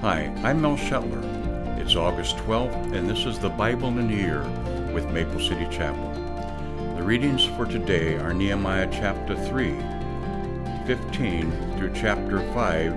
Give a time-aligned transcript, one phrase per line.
[0.00, 1.24] Hi, I'm Mel Shetler.
[1.80, 4.42] It's August 12th, and this is the Bible in a Year
[4.94, 6.12] with Maple City Chapel.
[6.94, 9.76] The readings for today are Nehemiah chapter 3,
[10.86, 12.92] 15 through chapter 5,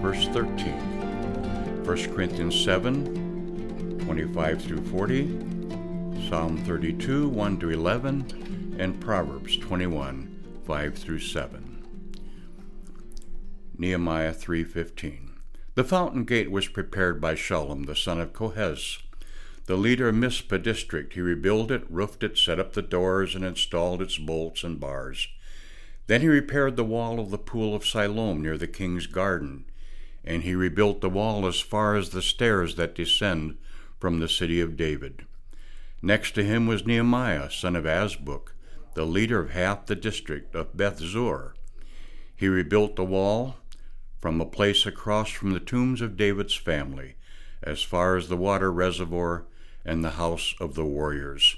[0.00, 5.26] verse 13, 1 Corinthians 7, 25 through 40,
[6.30, 11.84] Psalm 32, 1 to 11, and Proverbs 21, 5 through 7.
[13.76, 15.27] Nehemiah 3:15
[15.78, 18.98] the fountain gate was prepared by Shallum, the son of Kohez.
[19.66, 23.44] The leader of Mizpah district, he rebuilt it, roofed it, set up the doors, and
[23.44, 25.28] installed its bolts and bars.
[26.08, 29.66] Then he repaired the wall of the pool of Siloam near the king's garden,
[30.24, 33.56] and he rebuilt the wall as far as the stairs that descend
[34.00, 35.26] from the city of David.
[36.02, 38.48] Next to him was Nehemiah, son of Azbuk,
[38.94, 41.52] the leader of half the district of Bethzur.
[42.34, 43.58] He rebuilt the wall,
[44.20, 47.14] from a place across from the tombs of David's family,
[47.62, 49.46] as far as the water reservoir
[49.84, 51.56] and the house of the warriors.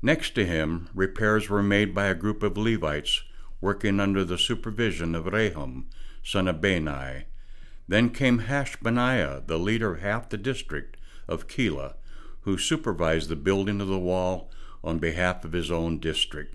[0.00, 3.22] Next to him, repairs were made by a group of Levites
[3.60, 5.86] working under the supervision of Rehum,
[6.22, 7.24] son of Bani.
[7.88, 11.94] Then came Hashbaniah, the leader of half the district of Keilah,
[12.42, 14.50] who supervised the building of the wall
[14.82, 16.54] on behalf of his own district.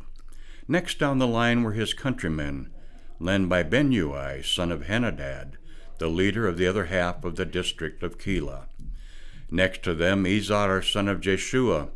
[0.67, 2.71] Next down the line were his countrymen,
[3.19, 5.53] led by Binnui, son of Henadad,
[5.97, 8.67] the leader of the other half of the district of Keilah.
[9.51, 11.89] Next to them, Ezer, son of Jeshua,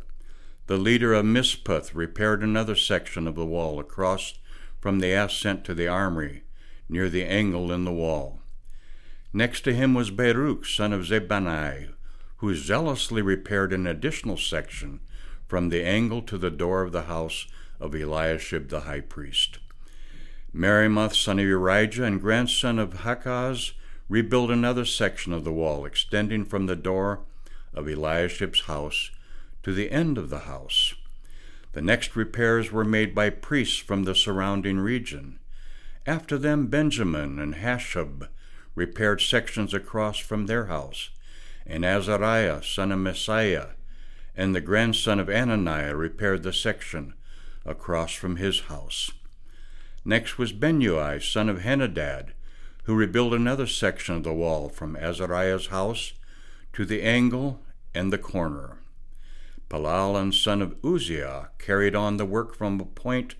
[0.66, 4.34] the leader of Mispeth, repaired another section of the wall across
[4.80, 6.44] from the ascent to the armory,
[6.88, 8.40] near the angle in the wall.
[9.32, 11.88] Next to him was Baruch, son of Zebani,
[12.36, 15.00] who zealously repaired an additional section
[15.48, 17.46] from the angle to the door of the house
[17.80, 19.58] of Eliashib the high priest.
[20.56, 23.72] Meremoth, son of Urijah and grandson of Hakkoz,
[24.08, 27.22] rebuilt another section of the wall extending from the door
[27.74, 29.10] of Eliashib's house
[29.64, 30.94] to the end of the house.
[31.72, 35.40] The next repairs were made by priests from the surrounding region.
[36.06, 38.28] After them, Benjamin and Hashub
[38.76, 41.10] repaired sections across from their house,
[41.66, 43.70] and Azariah, son of Maaseiah,
[44.36, 47.14] and the grandson of Ananiah repaired the section
[47.66, 49.10] across from his house.
[50.04, 52.32] Next was Binnui, son of Henadad,
[52.84, 56.12] who rebuilt another section of the wall from Azariah's house
[56.74, 57.60] to the angle
[57.94, 58.78] and the corner.
[59.70, 63.34] Palal, son of Uzziah, carried on the work from a point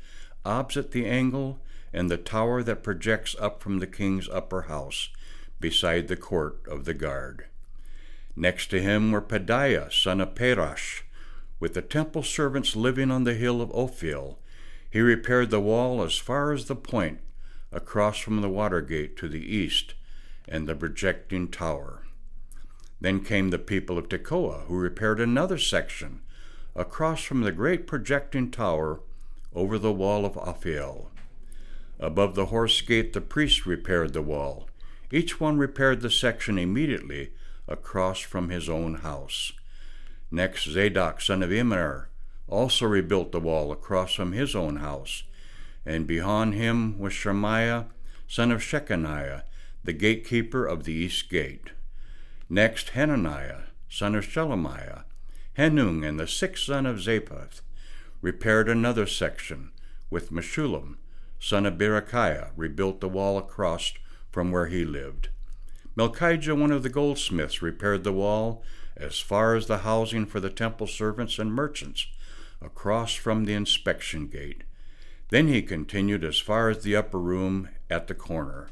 [0.44, 1.60] opposite the angle
[1.92, 5.10] and the tower that projects up from the king's upper house,
[5.60, 7.46] beside the court of the guard.
[8.34, 11.02] Next to him were Pedaiah, son of Parosh,
[11.60, 14.38] with the temple servants living on the hill of Ophel,
[14.94, 17.18] he repaired the wall as far as the point
[17.72, 19.94] across from the water gate to the east
[20.46, 22.04] and the projecting tower.
[23.00, 26.20] Then came the people of Tekoa, who repaired another section
[26.76, 29.00] across from the great projecting tower
[29.52, 31.10] over the wall of Ophel.
[31.98, 34.68] Above the horse gate, the priests repaired the wall.
[35.10, 37.32] Each one repaired the section immediately
[37.66, 39.50] across from his own house.
[40.30, 42.10] Next, Zadok, son of Immer,
[42.48, 45.24] also rebuilt the wall across from his own house,
[45.86, 47.86] and beyond him was Shemaiah,
[48.26, 49.42] son of Shechaniah,
[49.82, 51.70] the gatekeeper of the east gate.
[52.48, 55.04] Next, Hananiah, son of Shelemiah,
[55.54, 57.60] Hanun and the sixth son of Zapath,
[58.20, 59.70] repaired another section,
[60.10, 60.96] with Meshullam,
[61.38, 63.92] son of Berechiah, rebuilt the wall across
[64.30, 65.28] from where he lived.
[65.96, 68.64] Malchijah, one of the goldsmiths, repaired the wall
[68.96, 72.06] as far as the housing for the temple servants and merchants,
[72.64, 74.64] across from the inspection gate.
[75.30, 78.68] Then he continued as far as the upper room at the corner.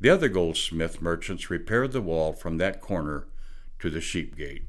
[0.00, 3.26] The other goldsmith merchants repaired the wall from that corner
[3.80, 4.64] to the sheep gate.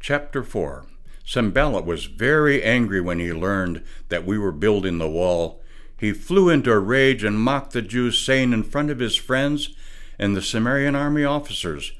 [0.00, 0.86] Chapter 4
[1.24, 5.62] Sanballat was very angry when he learned that we were building the wall.
[5.98, 9.70] He flew into a rage and mocked the Jews, saying in front of his friends
[10.18, 11.92] and the Samaritan army officers,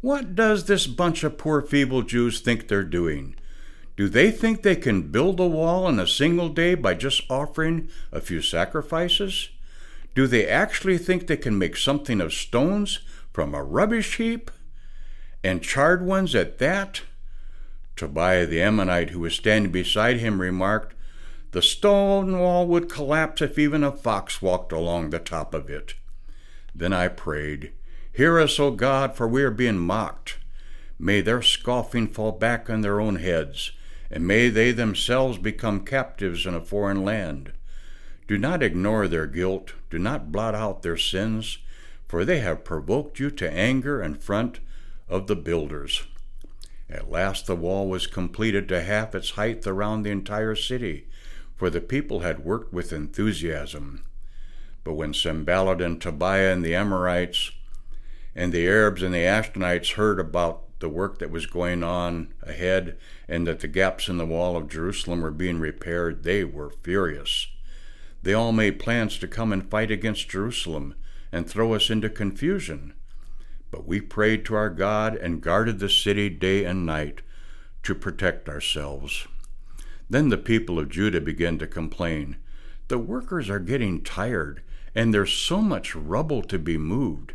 [0.00, 3.36] What does this bunch of poor feeble Jews think they're doing?
[3.96, 7.88] Do they think they can build a wall in a single day by just offering
[8.10, 9.50] a few sacrifices?
[10.14, 13.00] Do they actually think they can make something of stones
[13.32, 14.50] from a rubbish heap?
[15.44, 17.02] And charred ones at that?
[17.96, 20.94] Tobiah the Ammonite, who was standing beside him, remarked,
[21.50, 25.94] The stone wall would collapse if even a fox walked along the top of it.
[26.74, 27.72] Then I prayed,
[28.10, 30.38] Hear us, O God, for we are being mocked.
[30.98, 33.72] May their scoffing fall back on their own heads
[34.12, 37.52] and may they themselves become captives in a foreign land.
[38.28, 41.58] Do not ignore their guilt, do not blot out their sins,
[42.06, 44.60] for they have provoked you to anger in front
[45.08, 46.06] of the builders.
[46.90, 51.06] At last the wall was completed to half its height around the entire city,
[51.56, 54.04] for the people had worked with enthusiasm.
[54.84, 57.52] But when Sanballat and Tobiah and the Amorites
[58.34, 62.98] and the Arabs and the Ashdodites heard about the work that was going on ahead
[63.28, 67.46] and that the gaps in the wall of Jerusalem were being repaired, they were furious.
[68.22, 70.96] They all made plans to come and fight against Jerusalem
[71.30, 72.94] and throw us into confusion.
[73.70, 77.22] But we prayed to our God and guarded the city day and night
[77.84, 79.28] to protect ourselves.
[80.10, 82.38] Then the people of Judah began to complain.
[82.88, 84.62] The workers are getting tired,
[84.96, 87.34] and there's so much rubble to be moved.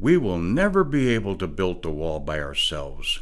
[0.00, 3.20] We will never be able to build the wall by ourselves.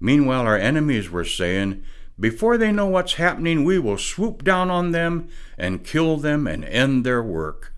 [0.00, 1.82] Meanwhile, our enemies were saying,
[2.18, 5.28] Before they know what's happening, we will swoop down on them
[5.58, 7.74] and kill them and end their work.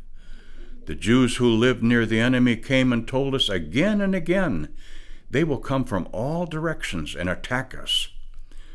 [0.86, 4.68] The Jews who lived near the enemy came and told us again and again,
[5.28, 8.08] They will come from all directions and attack us.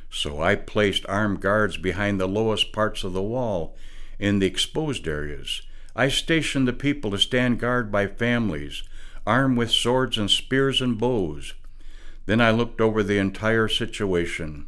[0.10, 3.75] So I placed armed guards behind the lowest parts of the wall
[4.19, 5.62] in the exposed areas.
[5.96, 8.84] I stationed the people to stand guard by families,
[9.25, 11.54] armed with swords and spears and bows.
[12.25, 14.68] Then I looked over the entire situation.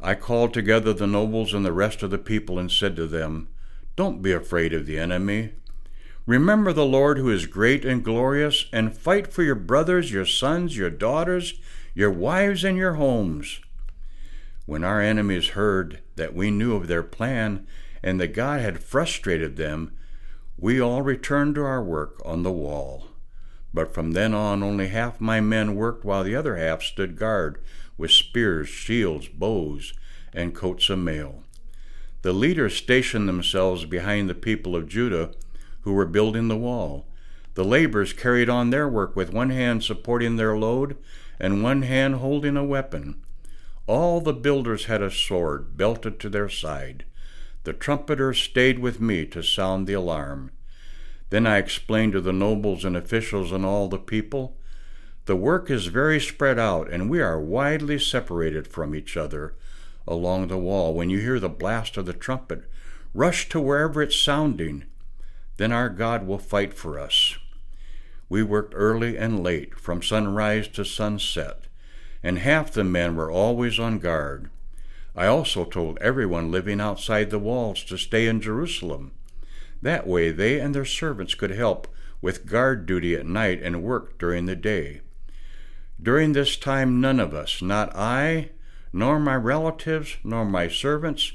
[0.00, 3.48] I called together the nobles and the rest of the people and said to them,
[3.96, 5.52] Don't be afraid of the enemy.
[6.26, 10.76] Remember the Lord who is great and glorious, and fight for your brothers, your sons,
[10.76, 11.54] your daughters,
[11.94, 13.60] your wives, and your homes.
[14.66, 17.66] When our enemies heard that we knew of their plan
[18.02, 19.92] and that God had frustrated them,
[20.58, 23.08] we all returned to our work on the wall.
[23.74, 27.58] But from then on, only half my men worked, while the other half stood guard
[27.98, 29.92] with spears, shields, bows,
[30.32, 31.42] and coats of mail.
[32.22, 35.32] The leaders stationed themselves behind the people of Judah
[35.82, 37.06] who were building the wall.
[37.54, 40.96] The laborers carried on their work with one hand supporting their load
[41.38, 43.22] and one hand holding a weapon.
[43.86, 47.04] All the builders had a sword belted to their side.
[47.64, 50.52] The trumpeters stayed with me to sound the alarm.
[51.30, 54.56] Then I explained to the nobles and officials and all the people
[55.26, 59.54] the work is very spread out, and we are widely separated from each other
[60.06, 60.92] along the wall.
[60.92, 62.64] When you hear the blast of the trumpet,
[63.14, 64.84] rush to wherever it's sounding.
[65.56, 67.38] Then our God will fight for us.
[68.28, 71.68] We worked early and late, from sunrise to sunset,
[72.22, 74.50] and half the men were always on guard.
[75.16, 79.12] I also told everyone living outside the walls to stay in Jerusalem.
[79.84, 81.88] That way they and their servants could help
[82.22, 85.02] with guard duty at night and work during the day.
[86.02, 88.52] During this time, none of us, not I,
[88.94, 91.32] nor my relatives, nor my servants,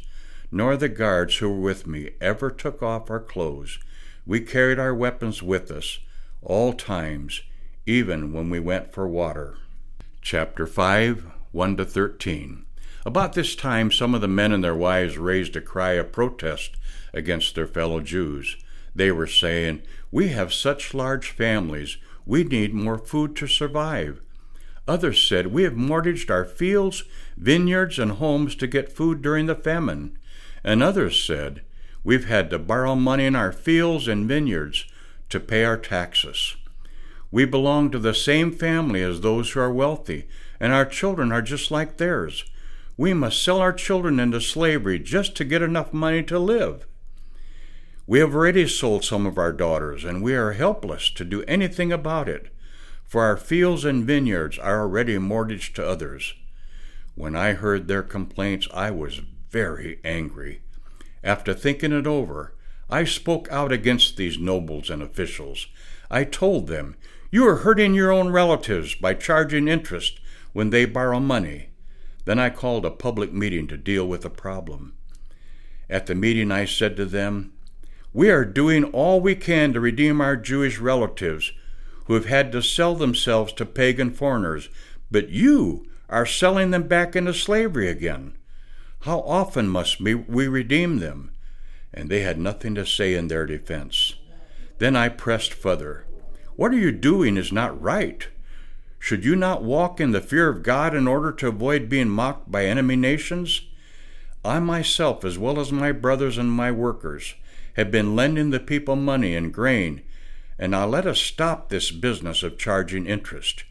[0.52, 3.78] nor the guards who were with me, ever took off our clothes.
[4.26, 6.00] We carried our weapons with us,
[6.42, 7.44] all times,
[7.86, 9.58] even when we went for water.
[10.24, 12.66] Chapter 5 1 to 13.
[13.06, 16.76] About this time, some of the men and their wives raised a cry of protest
[17.14, 18.58] against their fellow Jews.
[18.94, 24.22] They were saying, We have such large families, we need more food to survive.
[24.88, 27.04] Others said, We have mortgaged our fields,
[27.38, 30.18] vineyards, and homes to get food during the famine.
[30.64, 31.62] And others said,
[32.04, 34.86] We've had to borrow money in our fields and vineyards
[35.30, 36.58] to pay our taxes.
[37.32, 40.28] We belong to the same family as those who are wealthy,
[40.60, 42.44] and our children are just like theirs.
[43.00, 46.86] We must sell our children into slavery just to get enough money to live.
[48.06, 51.94] We have already sold some of our daughters, and we are helpless to do anything
[51.94, 52.54] about it,
[53.06, 56.34] for our fields and vineyards are already mortgaged to others.
[57.16, 60.60] When I heard their complaints, I was very angry.
[61.24, 62.54] After thinking it over,
[62.90, 65.68] I spoke out against these nobles and officials.
[66.12, 66.98] I told them,
[67.32, 70.20] You are hurting your own relatives by charging interest
[70.52, 71.69] when they borrow money.
[72.30, 74.94] Then I called a public meeting to deal with the problem.
[75.90, 77.54] At the meeting, I said to them,
[78.14, 81.54] we are doing all we can to redeem our Jewish relatives
[82.06, 84.70] who have had to sell themselves to pagan foreigners,
[85.10, 88.38] but you are selling them back into slavery again.
[89.00, 91.32] How often must we redeem them?
[91.92, 94.14] And they had nothing to say in their defense.
[94.78, 96.06] Then I pressed further.
[96.56, 98.28] What you are you doing is not right.
[99.00, 102.52] Should you not walk in the fear of God in order to avoid being mocked
[102.52, 103.62] by enemy nations?
[104.44, 107.36] I myself, as well as my brothers and my workers,
[107.76, 110.02] have been lending the people money and grain,
[110.58, 113.64] and now let us stop this business of charging interest.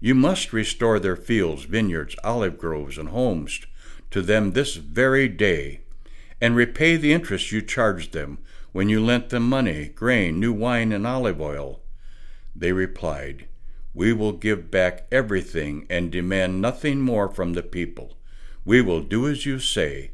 [0.00, 3.60] You must restore their fields, vineyards, olive groves, and homes
[4.10, 5.80] to them this very day,
[6.40, 8.38] and repay the interest you charged them
[8.72, 11.80] when you lent them money, grain, new wine, and olive oil.
[12.54, 13.46] They replied,
[13.94, 18.16] We will give back everything and demand nothing more from the people.
[18.64, 20.10] We will do as you say.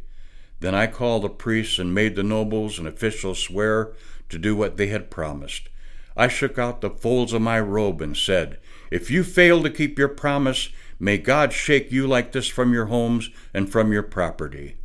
[0.60, 3.92] Then I called the priests and made the nobles and officials swear
[4.28, 5.70] to do what they had promised.
[6.14, 8.58] I shook out the folds of my robe and said,
[8.90, 10.68] If you fail to keep your promise,
[10.98, 14.76] may God shake you like this from your homes and from your property.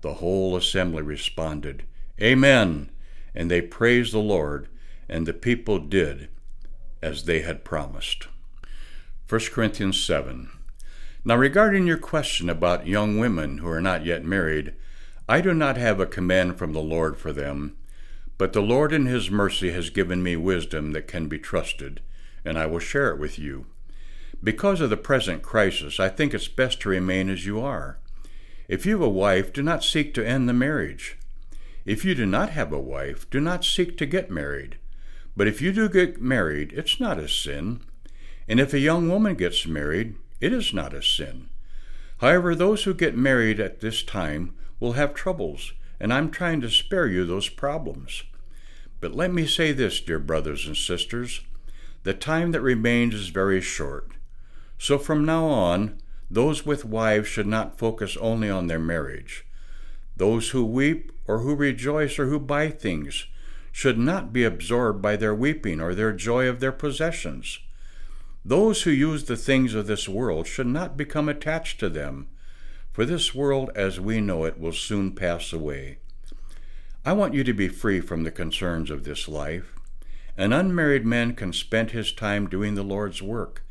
[0.00, 1.82] The whole assembly responded,
[2.20, 2.90] Amen.
[3.34, 4.68] And they praised the Lord,
[5.08, 6.28] and the people did
[7.02, 8.28] as they had promised.
[9.28, 10.50] 1 Corinthians 7.
[11.24, 14.74] Now, regarding your question about young women who are not yet married,
[15.28, 17.76] I do not have a command from the Lord for them,
[18.38, 22.00] but the Lord in His mercy has given me wisdom that can be trusted,
[22.44, 23.66] and I will share it with you.
[24.42, 27.98] Because of the present crisis, I think it's best to remain as you are.
[28.66, 31.16] If you have a wife, do not seek to end the marriage.
[31.84, 34.76] If you do not have a wife, do not seek to get married.
[35.36, 37.80] But if you do get married, it's not a sin.
[38.48, 41.48] And if a young woman gets married, it is not a sin.
[42.18, 46.70] However, those who get married at this time will have troubles, and I'm trying to
[46.70, 48.24] spare you those problems.
[49.00, 51.42] But let me say this, dear brothers and sisters
[52.02, 54.10] the time that remains is very short.
[54.78, 55.98] So from now on,
[56.30, 59.46] those with wives should not focus only on their marriage.
[60.16, 63.26] Those who weep, or who rejoice, or who buy things,
[63.72, 67.58] should not be absorbed by their weeping or their joy of their possessions.
[68.44, 72.28] Those who use the things of this world should not become attached to them,
[72.92, 75.98] for this world as we know it will soon pass away.
[77.04, 79.74] I want you to be free from the concerns of this life.
[80.36, 83.64] An unmarried man can spend his time doing the Lord's work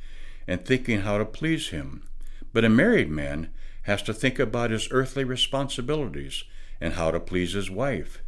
[0.47, 2.03] and thinking how to please Him,
[2.51, 3.49] but a married man
[3.83, 6.43] has to think about his earthly responsibilities
[6.79, 8.21] and how to please his wife.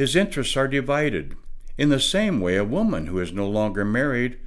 [0.00, 1.36] His interests are divided.
[1.76, 4.38] In the same way, a woman who is no longer married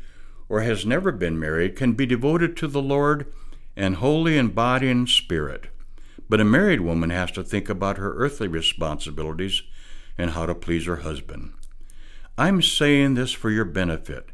[0.50, 3.32] or has never been married can be devoted to the Lord
[3.76, 5.68] and holy in body and spirit.
[6.28, 9.62] But a married woman has to think about her earthly responsibilities
[10.18, 11.54] and how to please her husband.
[12.36, 14.30] I'm saying this for your benefit,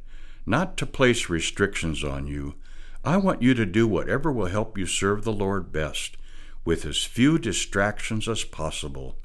[0.45, 2.55] not to place restrictions on you.
[3.03, 6.15] I want you to do whatever will help you serve the Lord best,
[6.63, 9.17] with as few distractions as possible.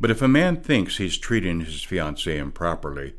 [0.00, 3.14] But if a man thinks he's treating his fiancée improperly,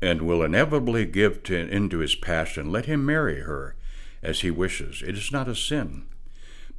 [0.00, 3.74] and will inevitably give to, into his passion, let him marry her
[4.22, 5.02] as he wishes.
[5.06, 6.06] It is not a sin.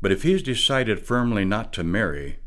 [0.02, 2.40] But if he has decided firmly not to marry,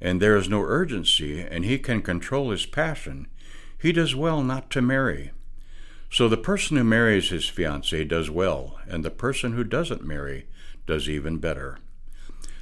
[0.00, 3.26] and there is no urgency, and he can control his passion,
[3.78, 5.32] he does well not to marry.
[6.10, 10.46] So the person who marries his fiancée does well, and the person who doesn't marry
[10.86, 11.78] does even better.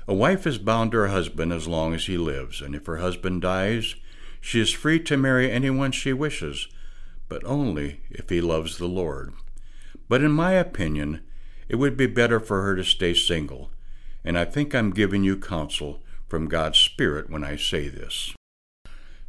[0.07, 2.99] A wife is bound to her husband as long as he lives, and if her
[2.99, 3.95] husband dies,
[4.41, 6.69] she is free to marry anyone she wishes,
[7.29, 9.33] but only if he loves the Lord.
[10.09, 11.23] But in my opinion,
[11.69, 13.71] it would be better for her to stay single,
[14.23, 18.35] and I think I'm giving you counsel from God's Spirit when I say this.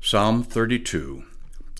[0.02, 1.24] Psalm 32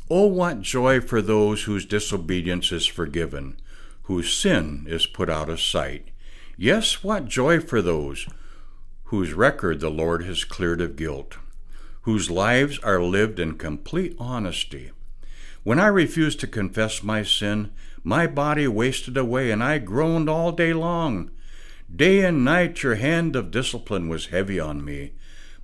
[0.10, 3.58] Oh, what joy for those whose disobedience is forgiven,
[4.04, 6.10] whose sin is put out of sight.
[6.58, 8.28] Yes, what joy for those
[9.06, 11.38] whose record the Lord has cleared of guilt,
[12.02, 14.92] whose lives are lived in complete honesty.
[15.64, 17.72] When I refused to confess my sin,
[18.04, 21.32] my body wasted away, and I groaned all day long.
[21.94, 25.14] Day and night your hand of discipline was heavy on me.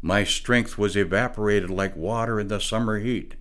[0.01, 3.36] My strength was evaporated like water in the summer heat.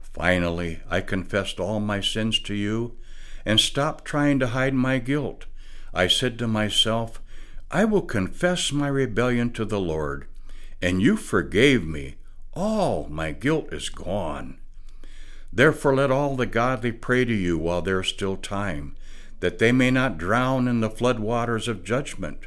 [0.00, 2.96] Finally, I confessed all my sins to you
[3.44, 5.46] and stopped trying to hide my guilt.
[5.94, 7.20] I said to myself,
[7.70, 10.28] I will confess my rebellion to the Lord,
[10.80, 12.14] and you forgave me.
[12.54, 14.58] All my guilt is gone.
[15.52, 18.96] Therefore, let all the godly pray to you while there is still time,
[19.40, 22.46] that they may not drown in the flood waters of judgment.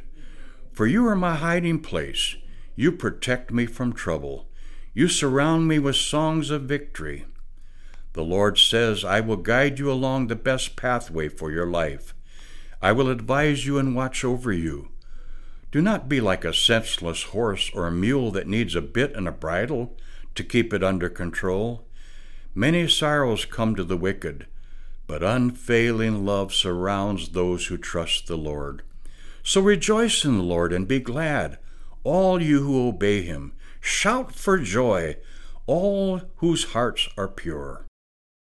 [0.72, 2.36] For you are my hiding place.
[2.74, 4.46] You protect me from trouble.
[4.94, 7.26] You surround me with songs of victory.
[8.14, 12.14] The Lord says, I will guide you along the best pathway for your life.
[12.80, 14.88] I will advise you and watch over you.
[15.72, 19.28] Do not be like a senseless horse or a mule that needs a bit and
[19.28, 19.96] a bridle
[20.34, 21.86] to keep it under control.
[22.54, 24.46] Many sorrows come to the wicked,
[25.06, 28.82] but unfailing love surrounds those who trust the Lord.
[29.44, 31.58] So rejoice in the Lord and be glad,
[32.02, 33.52] all you who obey him.
[33.80, 35.16] Shout for joy,
[35.66, 37.86] all whose hearts are pure.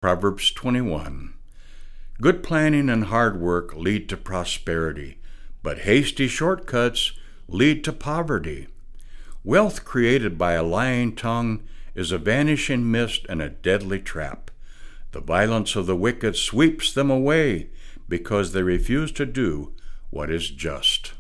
[0.01, 1.33] Proverbs 21
[2.21, 5.20] Good planning and hard work lead to prosperity
[5.63, 7.13] but hasty shortcuts
[7.47, 8.67] lead to poverty.
[9.43, 11.63] Wealth created by a lying tongue
[11.95, 14.51] is a vanishing mist and a deadly trap.
[15.11, 17.69] The violence of the wicked sweeps them away
[18.07, 19.73] because they refuse to do
[20.09, 21.13] what is just.